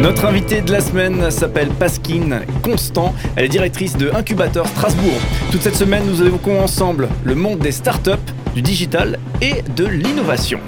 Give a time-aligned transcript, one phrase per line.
[0.00, 3.14] Notre invitée de la semaine s'appelle Pasquine Constant.
[3.36, 5.20] Elle est directrice de Incubateur Strasbourg.
[5.52, 8.12] Toute cette semaine, nous évoquons ensemble le monde des startups,
[8.54, 10.60] du digital et de l'innovation.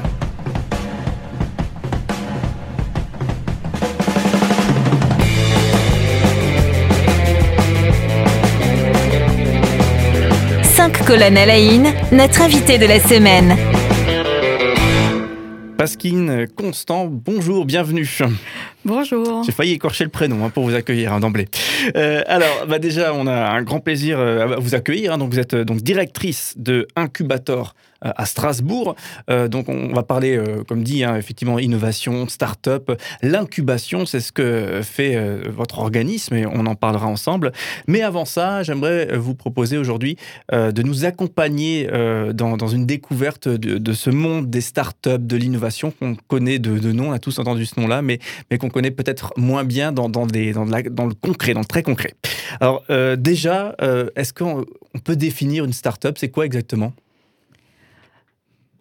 [11.07, 11.59] Colonnes à la
[12.13, 13.57] notre invité de la semaine.
[15.77, 18.09] Pasquine Constant, bonjour, bienvenue.
[18.85, 19.45] Bonjour.
[19.45, 21.47] J'ai failli écorcher le prénom hein, pour vous accueillir hein, d'emblée.
[21.95, 25.13] Euh, alors, bah déjà, on a un grand plaisir euh, à vous accueillir.
[25.13, 25.19] Hein.
[25.19, 27.75] donc, vous êtes euh, donc directrice de Incubator
[28.05, 28.97] à Strasbourg.
[29.29, 32.91] Donc on va parler, comme dit, effectivement, innovation, start-up.
[33.23, 35.17] L'incubation, c'est ce que fait
[35.49, 37.53] votre organisme et on en parlera ensemble.
[37.87, 40.17] Mais avant ça, j'aimerais vous proposer aujourd'hui
[40.51, 41.89] de nous accompagner
[42.35, 47.13] dans, une découverte de, ce monde des start-up, de l'innovation qu'on connaît de, nom, on
[47.13, 48.19] a tous entendu ce nom-là, mais,
[48.51, 52.15] mais qu'on connaît peut-être moins bien dans, le concret, dans le très concret.
[52.61, 52.85] Alors
[53.17, 53.77] déjà,
[54.17, 54.65] est-ce qu'on
[55.05, 56.17] peut définir une start-up?
[56.19, 56.93] C'est quoi exactement?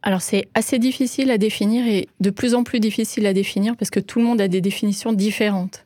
[0.03, 3.91] Alors c'est assez difficile à définir et de plus en plus difficile à définir parce
[3.91, 5.85] que tout le monde a des définitions différentes.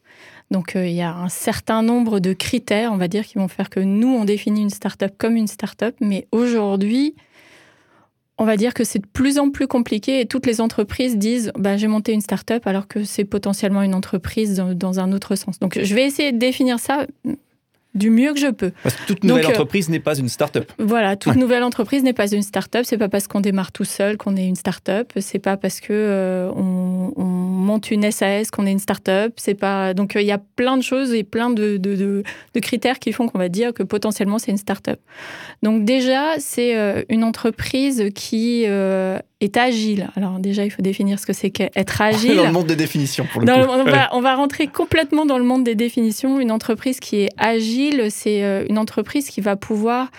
[0.52, 3.48] Donc euh, il y a un certain nombre de critères, on va dire, qui vont
[3.48, 7.16] faire que nous, on définit une start-up comme une start-up, mais aujourd'hui,
[8.38, 11.52] on va dire que c'est de plus en plus compliqué et toutes les entreprises disent
[11.58, 15.60] bah, j'ai monté une start-up alors que c'est potentiellement une entreprise dans, un autre sens.
[15.60, 17.06] Donc je vais essayer de définir ça
[17.96, 18.72] du mieux que je peux.
[18.84, 20.70] Parce que toute nouvelle euh, entreprise n'est pas une start-up.
[20.78, 22.84] Voilà, toute nouvelle entreprise n'est pas une start-up.
[22.86, 25.14] C'est pas parce qu'on démarre tout seul qu'on est une start-up.
[25.18, 27.14] C'est pas parce que euh, on,
[27.56, 29.34] monte une SAS qu'on est une start-up.
[29.38, 32.60] C'est pas donc euh, il y a plein de choses et plein de, de, de,
[32.60, 35.00] critères qui font qu'on va dire que potentiellement c'est une start-up.
[35.64, 38.66] Donc déjà c'est une entreprise qui
[39.46, 40.10] est agile.
[40.16, 42.36] Alors déjà, il faut définir ce que c'est qu'être agile.
[42.36, 43.54] dans le monde des définitions, pour le coup.
[43.54, 46.40] On, va, on, va, rentrer complètement dans le monde des définitions.
[46.40, 50.10] Une entreprise qui est agile, c'est euh, une entreprise qui va pouvoir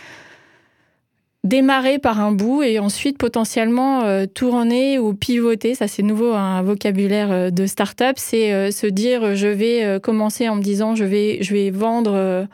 [1.46, 5.74] démarrer par un bout et ensuite potentiellement euh, tourner ou pivoter.
[5.74, 8.16] Ça, c'est nouveau, un vocabulaire euh, de start-up.
[8.18, 12.46] C'est se dire, je vais commencer en me disant, je vais, je vais vendre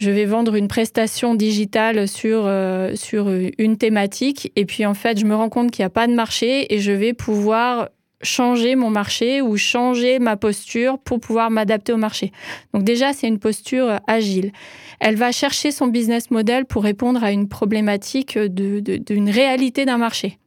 [0.00, 5.18] je vais vendre une prestation digitale sur, euh, sur une thématique et puis en fait
[5.20, 7.90] je me rends compte qu'il n'y a pas de marché et je vais pouvoir
[8.22, 12.32] changer mon marché ou changer ma posture pour pouvoir m'adapter au marché.
[12.74, 14.52] Donc déjà c'est une posture agile.
[15.00, 19.98] Elle va chercher son business model pour répondre à une problématique d'une de, réalité d'un
[19.98, 20.38] marché.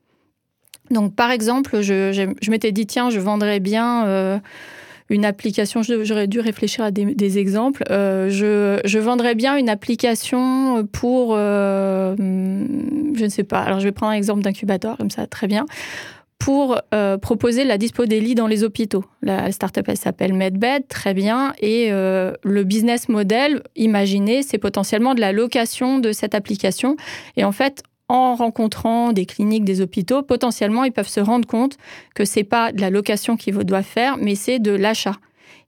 [0.92, 4.06] Donc par exemple, je, je, m'étais dit tiens je vendrais bien...
[4.06, 4.40] Euh,
[5.10, 7.84] une application, j'aurais dû réfléchir à des, exemples.
[7.92, 13.92] Euh, je, vendrais bien une application pour, euh, je ne sais pas, alors je vais
[13.92, 15.66] prendre un exemple d'incubateur, comme ça, très bien,
[16.44, 19.06] pour euh, proposer la dispo des lits dans les hôpitaux.
[19.22, 25.22] La startup, elle s'appelle MedBed, très bien, et le business model, imaginé, c'est potentiellement de
[25.22, 26.98] la location de cette application.
[27.38, 31.78] Et en fait, en rencontrant des cliniques, des hôpitaux, potentiellement, ils peuvent se rendre compte
[32.14, 35.16] que c'est pas de la location qu'ils doivent faire, mais c'est de l'achat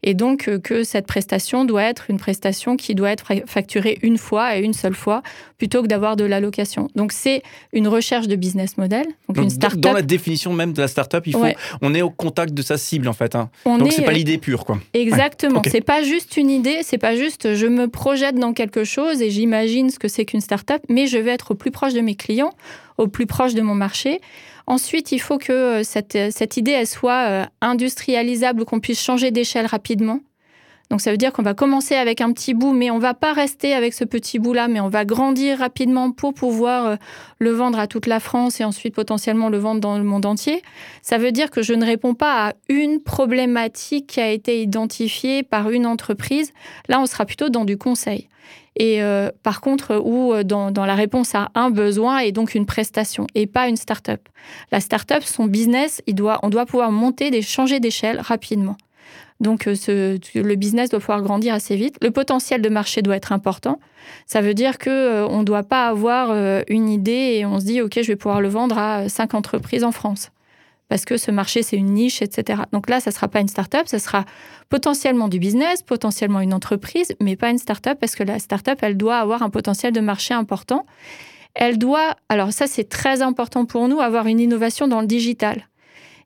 [0.06, 4.18] et donc euh, que cette prestation doit être une prestation qui doit être facturée une
[4.18, 5.22] fois et une seule fois
[5.58, 6.90] plutôt que d'avoir de l'allocation.
[6.96, 7.42] Donc c'est
[7.74, 9.06] une recherche de business model.
[9.28, 11.46] Donc, une start Dans la définition même de la start-up, il faut,
[11.82, 13.36] on est au contact de sa cible en fait.
[13.36, 13.50] Hein.
[13.66, 14.78] donc c'est pas euh, l'idée pure quoi.
[14.94, 15.62] Exactement.
[15.66, 19.32] C'est pas juste une idée, c'est pas juste je me projette dans quelque chose et
[19.32, 22.16] j'imagine ce que c'est qu'une start-up, mais je vais être au plus proche de mes
[22.16, 22.54] clients,
[23.00, 24.22] au plus proche de mon marché
[24.68, 29.32] Ensuite, il faut que euh, cette, euh, cette idée soit euh, industrialisable, qu'on puisse changer
[29.32, 30.20] d'échelle rapidement.
[30.92, 33.34] Donc ça veut dire qu'on va commencer avec un petit bout, mais on va pas
[33.34, 37.00] rester avec ce petit bout-là, mais on va grandir rapidement pour pouvoir
[37.40, 40.62] le vendre à toute la France et ensuite potentiellement le vendre dans le monde entier.
[41.02, 45.42] Ça veut dire que je ne réponds pas à une problématique qui a été identifiée
[45.42, 46.54] par une entreprise.
[46.88, 48.30] Là, on sera plutôt dans du conseil
[48.76, 52.66] et euh, par contre où euh, dans, la réponse à un besoin et donc une
[52.66, 54.28] prestation et pas une start-up.
[54.72, 58.78] La start-up, son business, il doit, on doit pouvoir monter, des, changer d'échelle rapidement.
[59.40, 61.98] Donc euh, ce, le business doit pouvoir grandir assez vite.
[62.02, 63.80] Le potentiel de marché doit être important.
[64.26, 66.32] Ça veut dire que on ne doit pas avoir
[66.68, 69.84] une idée et on se dit ok je vais pouvoir le vendre à cinq entreprises
[69.84, 70.30] en France
[70.88, 72.64] parce que ce marché, c'est une niche, etc.
[72.72, 74.26] Donc là, ça ne sera pas une start-up, ça sera
[74.70, 78.98] potentiellement du business, potentiellement une entreprise, mais pas une start-up, parce que la start-up, elle
[78.98, 80.86] doit avoir un potentiel de marché important.
[81.54, 85.68] Elle doit, alors ça, c'est très important pour nous, avoir une innovation dans le digital.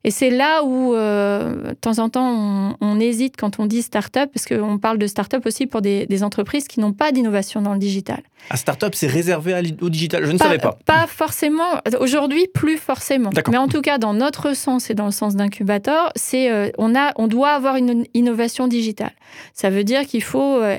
[0.02, 4.30] Et c'est là où, euh, de temps en temps, on, hésite quand on dit start-up,
[4.32, 7.78] parce qu'on parle de start-up aussi pour des, entreprises qui n'ont pas d'innovation dans le
[7.78, 8.22] digital.
[8.50, 10.78] Un start-up, c'est réservé au digital Je ne savais pas.
[10.84, 11.80] Pas forcément.
[11.98, 13.30] Aujourd'hui, plus forcément.
[13.50, 16.94] Mais en tout cas, dans notre sens et dans le sens d'incubateur, c'est euh, on,
[16.94, 19.12] a, on doit avoir une innovation digitale.
[19.54, 20.78] Ça veut dire qu'il faut euh,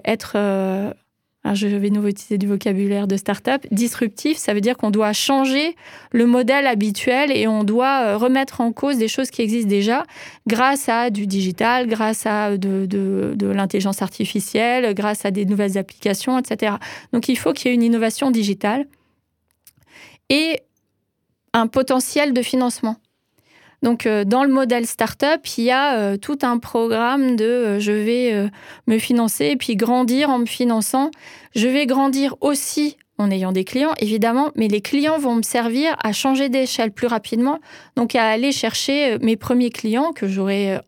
[1.44, 5.14] être je vais nouveau utiliser du vocabulaire de start-up, disruptif, ça veut dire qu'on doit
[5.14, 5.76] changer
[6.12, 10.04] le modèle habituel et on doit euh, remettre en cause des choses qui existent déjà
[10.48, 16.38] grâce à du digital, grâce à de, de l'intelligence artificielle, grâce à des nouvelles applications,
[16.38, 16.76] etc.
[17.12, 18.86] Donc il faut qu'il y ait une innovation digitale
[20.30, 20.62] et
[21.54, 22.98] un potentiel de financement.
[23.82, 27.80] Donc, euh, dans le modèle startup, il y a euh, tout un programme de euh,
[27.80, 28.50] je vais
[28.88, 31.10] me financer et puis grandir en me finançant.
[31.56, 35.96] Je vais grandir aussi en ayant des clients, évidemment, mais les clients vont me servir
[36.04, 37.60] à changer d'échelle plus rapidement,
[37.96, 40.80] donc à aller chercher mes premiers clients que j'aurai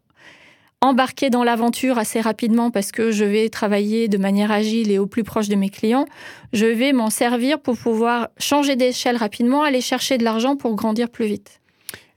[0.81, 5.05] embarqués dans l'aventure assez rapidement parce que je vais travailler de manière agile et au
[5.05, 6.05] plus proche de mes clients.
[6.53, 11.09] Je vais m'en servir pour pouvoir changer d'échelle rapidement, aller chercher de l'argent pour grandir
[11.09, 11.62] plus vite.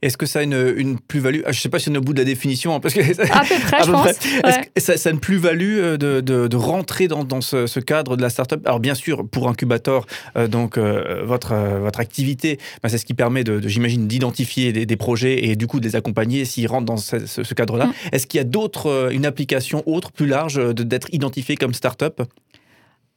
[0.03, 1.41] Est-ce que ça a une, plus-value?
[1.45, 2.75] Ah, Je ne sais pas si on est au bout de la définition.
[2.75, 4.07] Hein, parce que, à peu près, je pense.
[4.09, 8.61] Est-ce que ça, a une plus-value euh, de, rentrer dans, ce, cadre de la startup?
[8.65, 10.05] Alors, bien sûr, pour Incubator,
[10.37, 14.97] euh, donc, euh, votre, votre activité, bah, c'est ce qui permet, de, j'imagine, d'identifier des,
[14.97, 17.87] projets et du coup de les accompagner s'ils rentrent dans ce, cadre-là.
[17.87, 17.93] Mm.
[18.11, 22.21] Est-ce qu'il y a d'autres, une application autre, plus large, d'être identifié comme startup?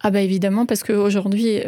[0.02, 1.60] Ah bah évidemment, parce qu'aujourd'hui,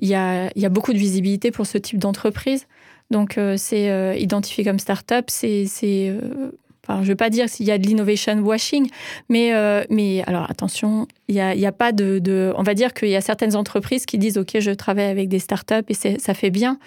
[0.00, 2.66] il y a, y a beaucoup de visibilité pour ce type d'entreprise.
[3.10, 5.66] Donc, euh, c'est euh, identifié comme start-up, c'est.
[5.84, 6.50] Euh,
[6.86, 8.90] je ne veux pas dire s'il y a de l'innovation washing,
[9.30, 9.52] mais,
[9.88, 13.22] mais alors attention, il a, y a, pas de, On va dire qu'il y a
[13.22, 16.78] certaines entreprises qui disent Ok, je travaille avec des start-up et ça fait bien.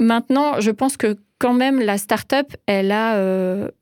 [0.00, 3.18] Maintenant, je pense que quand même, la start-up, elle a.
[3.18, 3.72] le,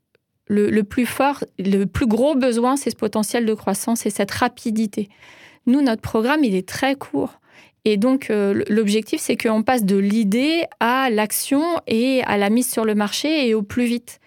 [0.49, 5.09] le, plus fort, le plus gros besoin, c'est ce potentiel de croissance et cette rapidité.
[5.67, 7.39] Nous, notre programme, il est très court.
[7.85, 12.71] Et donc, euh, l'objectif, c'est qu'on passe de l'idée à l'action et à la mise
[12.71, 14.21] sur le marché et au plus vite.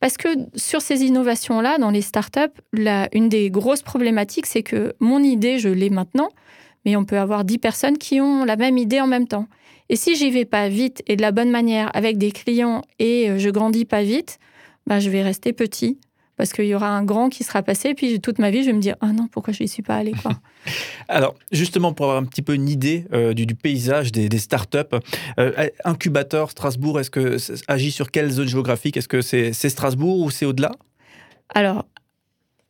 [0.00, 2.60] Parce que sur ces innovations-là, dans les startups,
[3.12, 6.30] une des grosses problématiques, c'est que mon idée, je l'ai maintenant,
[6.84, 9.46] mais on peut avoir 10 personnes qui ont la même idée en même temps.
[9.88, 13.30] Et si j'y vais pas vite et de la bonne manière avec des clients et
[13.30, 14.38] euh, je grandis pas vite,
[14.86, 15.98] bah, je vais rester petit
[16.36, 18.66] parce qu'il y aura un grand qui sera passé, et puis toute ma vie, je
[18.68, 20.32] vais me dire Ah non, pourquoi je n'y suis pas allé quoi.
[21.08, 24.78] Alors, justement, pour avoir un petit peu une idée euh, du, paysage des, startups,
[25.38, 28.96] euh, Incubateur Strasbourg, est-ce que ça agit sur quelle zone géographique?
[28.96, 30.72] Est-ce que c'est Strasbourg ou c'est au-delà?
[31.54, 31.84] Alors,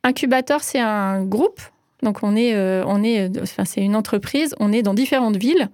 [0.02, 1.60] Incubateur, c'est un groupe
[2.02, 4.54] donc on est, euh, on est, enfin c'est une entreprise.
[4.58, 5.70] On est dans différentes villes.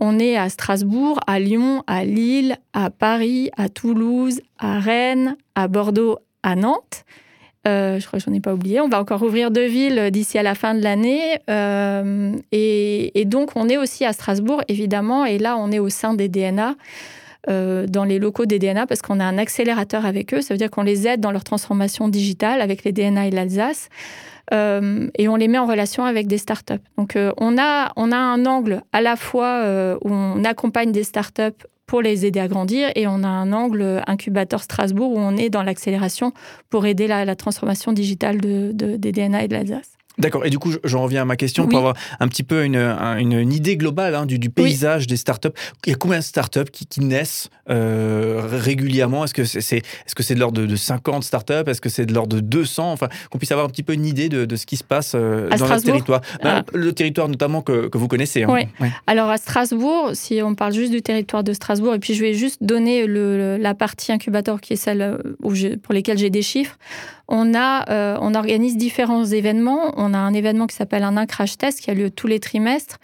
[0.00, 5.66] On est à Strasbourg, à Lyon, à Lille, à Paris, à Toulouse, à Rennes, à
[5.68, 7.04] Bordeaux, à Nantes.
[7.66, 8.80] Euh, je crois que j'en ai pas oublié.
[8.80, 11.38] On va encore ouvrir deux villes d'ici à la fin de l'année.
[11.48, 15.24] Euh, et, donc, on est aussi à Strasbourg, évidemment.
[15.24, 16.74] Et là, on est au sein des DNA,
[17.48, 20.42] euh, dans les locaux des DNA, parce qu'on a un accélérateur avec eux.
[20.42, 23.88] Ça veut dire qu'on les aide dans leur transformation digitale avec les DNA et l'Alsace.
[24.52, 26.84] et on les met en relation avec des startups.
[26.98, 29.64] Donc, on, a, on a un angle à la fois
[30.02, 32.90] où on accompagne des startups pour les aider à grandir.
[32.94, 36.32] Et on a un angle incubateur Strasbourg où on est dans l'accélération
[36.70, 39.96] pour aider la, transformation digitale de, des DNA et de l'Alsace.
[40.18, 40.46] D'accord.
[40.46, 43.52] Et du coup, j'en reviens à ma question pour avoir un petit peu une, une,
[43.52, 45.48] idée globale hein, du, paysage des startups.
[45.86, 49.24] Il y a combien de startups qui, qui naissent euh, régulièrement?
[49.24, 51.66] Est-ce que c'est est, -ce c'est de l'ordre de, 50 startups?
[51.66, 54.06] Est-ce que c'est de l'ordre de 200 Enfin, qu'on puisse avoir un petit peu une
[54.06, 56.20] idée de, de ce qui se passe euh, dans le territoire.
[56.42, 56.64] Ben, ah.
[56.72, 58.44] Le territoire notamment que, que vous connaissez.
[58.44, 58.48] Hein.
[58.50, 58.88] Oui.
[59.06, 62.34] Alors à Strasbourg, si on parle juste du territoire de Strasbourg, et puis je vais
[62.34, 66.78] juste donner le, la partie incubateur qui est celle euh, pour lesquelles j'ai des chiffres
[67.28, 69.92] on, a, euh, on organise différents événements.
[69.96, 72.98] On a un événement qui s'appelle un crash test qui a lieu tous les trimestres.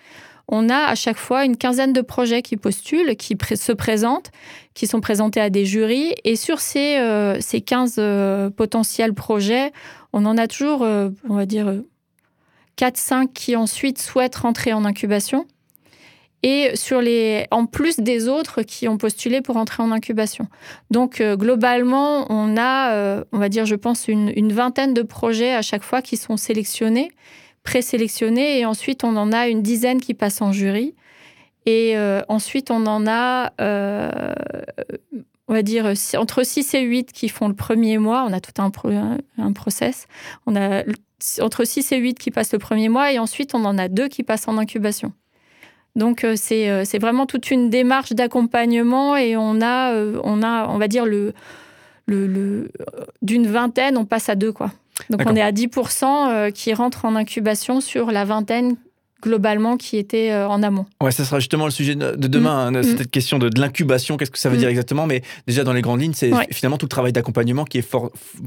[0.49, 4.31] On a à chaque fois une quinzaine de projets qui postulent, qui se présentent,
[4.75, 6.15] qui sont présentés à des jurys.
[6.25, 9.73] Et sur ces, euh, ces 15 euh, potentiels projets,
[10.13, 11.73] on en a toujours, on va dire,
[12.77, 15.47] 4-5 qui ensuite souhaitent rentrer en incubation
[16.43, 20.47] et sur les, en plus des autres qui ont postulé pour entrer en incubation.
[20.91, 25.53] Donc euh, globalement, on a, euh, on va dire, je pense, une, vingtaine de projets
[25.53, 27.13] à chaque fois qui sont sélectionnés,
[27.63, 30.95] présélectionnés, et ensuite on en a une dizaine qui passent en jury.
[31.67, 33.53] Et euh, ensuite, on en a,
[35.47, 38.25] on va dire, entre 6 et 8 qui font le premier mois.
[38.27, 38.73] On a tout un,
[39.37, 40.07] un process.
[40.47, 40.85] On a
[41.41, 44.09] entre 6 et 8 qui passent le premier mois, et ensuite on en a deux
[44.09, 45.13] qui passent en incubation.
[45.97, 50.69] Donc euh, euh, c'est vraiment toute une démarche d'accompagnement et on a, euh, on a,
[50.69, 51.35] on va dire, le,
[52.07, 52.71] le,
[53.23, 54.53] d'une vingtaine, on passe à deux.
[54.53, 54.71] Quoi.
[55.11, 58.77] Donc on est à 10% qui rentrent en incubation sur la vingtaine
[59.21, 60.87] globalement qui était euh, en amont.
[61.01, 62.77] Ouais, ça sera justement le sujet de demain, mm.
[62.77, 63.07] hein, cette mm.
[63.07, 64.61] question de, l'incubation, qu'est-ce que ça veut mm.
[64.61, 67.79] dire exactement, mais déjà dans les grandes lignes, c'est finalement tout le travail d'accompagnement qui
[67.79, 67.97] est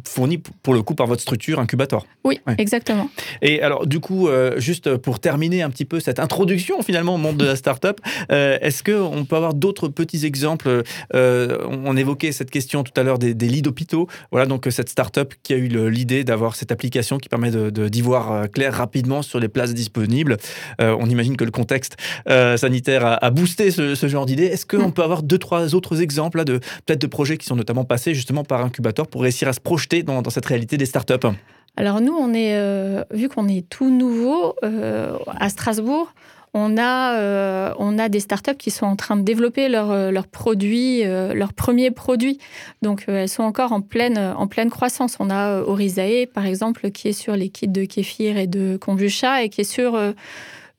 [0.06, 2.06] fourni pour le coup par votre structure incubator.
[2.24, 3.10] Oui, exactement.
[3.42, 7.18] Et alors du coup, euh, juste pour terminer un petit peu cette introduction finalement au
[7.18, 8.00] monde de la start-up,
[8.32, 13.20] euh, est-ce qu'on peut avoir d'autres petits exemples On évoquait cette question tout à l'heure
[13.20, 14.08] des, lits d'hôpitaux.
[14.32, 18.04] Voilà donc cette start-up qui a eu l'idée d'avoir cette application qui permet d'y de,
[18.04, 20.38] voir clair rapidement sur les places disponibles.
[20.82, 21.98] Euh, on imagine que le contexte
[22.30, 24.46] euh, sanitaire a, boosté ce, genre d'idée.
[24.46, 24.94] Est-ce qu'on mm.
[24.94, 28.14] peut avoir deux, trois autres exemples là, de peut-être de projets qui sont notamment passés
[28.14, 31.28] justement par incubateur pour réussir à se projeter dans, cette réalité des startups?
[31.76, 36.14] Alors nous, on est, euh, vu qu'on est tout nouveau à Strasbourg,
[36.54, 41.04] on a, on a des startups qui sont en train de développer leurs leur produits,
[41.04, 42.38] leurs premiers produits.
[42.82, 45.18] Donc, elles sont encore en pleine, en pleine croissance.
[45.20, 49.44] On a Orizae, par exemple, qui est sur les kits de kéfir et de kombucha
[49.44, 49.98] et qui est sur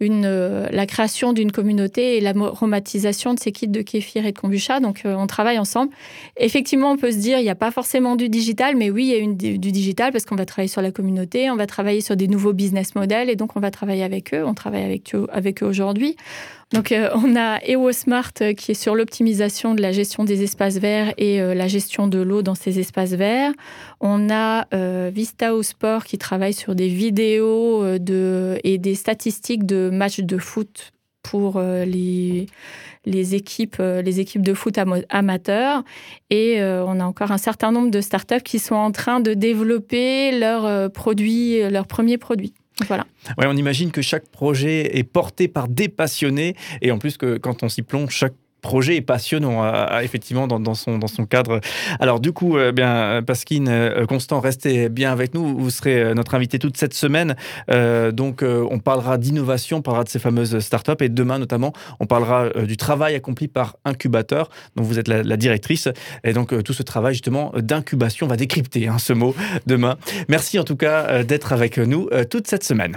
[0.00, 4.38] une, euh, la création d'une communauté et l'aromatisation de ces kits de kéfir et de
[4.38, 4.80] kombucha.
[4.80, 5.92] Donc, euh, on travaille ensemble.
[6.36, 9.10] Effectivement, on peut se dire, il n'y a pas forcément du digital, mais oui, il
[9.10, 12.00] y a une, du digital parce qu'on va travailler sur la communauté, on va travailler
[12.00, 14.44] sur des nouveaux business models et donc on va travailler avec eux.
[14.44, 16.16] On travaille avec eux, avec eux aujourd'hui.
[16.72, 20.78] Donc, euh, on a EOSmart euh, qui est sur l'optimisation de la gestion des espaces
[20.78, 23.52] verts et euh, la gestion de l'eau dans ces espaces verts.
[24.00, 24.66] On a
[25.10, 30.38] Vista au Sport qui travaille sur des vidéos de, et des statistiques de matchs de
[30.38, 30.92] foot
[31.22, 32.46] pour les,
[33.06, 34.78] les, équipes, les équipes de foot
[35.08, 35.82] amateurs.
[36.30, 40.38] Et on a encore un certain nombre de startups qui sont en train de développer
[40.38, 42.54] leurs produits, leurs premiers produits.
[42.86, 43.06] Voilà.
[43.38, 47.36] Ouais, on imagine que chaque projet est porté par des passionnés et en plus que
[47.38, 49.62] quand on s'y plonge, chaque projet est passionnant,
[50.00, 51.60] effectivement, dans, son, dans son cadre.
[52.00, 55.58] Alors, du coup, euh, bien, Pasquine, euh, Constant, restez bien avec nous.
[55.58, 57.36] Vous serez euh, notre invité toute cette semaine.
[58.12, 60.92] donc, on parlera d'innovation, on parlera de ces fameuses startups.
[61.00, 65.88] Et demain, notamment, on parlera du travail accompli par Incubateur, dont vous êtes la, directrice.
[66.24, 69.34] Et donc, tout ce travail, justement, d'incubation, va décrypter hein, ce mot
[69.66, 69.96] demain.
[70.28, 72.96] Merci en tout cas d'être avec nous toute cette semaine.